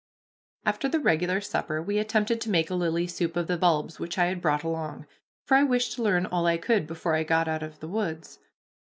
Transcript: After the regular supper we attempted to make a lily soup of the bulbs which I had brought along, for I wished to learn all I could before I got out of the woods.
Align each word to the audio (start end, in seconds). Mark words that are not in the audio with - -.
After 0.65 0.89
the 0.89 0.99
regular 0.99 1.39
supper 1.41 1.79
we 1.79 1.99
attempted 1.99 2.41
to 2.41 2.49
make 2.49 2.71
a 2.71 2.73
lily 2.73 3.05
soup 3.05 3.35
of 3.37 3.45
the 3.45 3.55
bulbs 3.55 3.99
which 3.99 4.17
I 4.17 4.25
had 4.25 4.41
brought 4.41 4.63
along, 4.63 5.05
for 5.45 5.55
I 5.55 5.61
wished 5.63 5.91
to 5.93 6.01
learn 6.01 6.25
all 6.25 6.47
I 6.47 6.57
could 6.57 6.87
before 6.87 7.13
I 7.13 7.21
got 7.21 7.47
out 7.47 7.61
of 7.61 7.79
the 7.81 7.87
woods. 7.87 8.39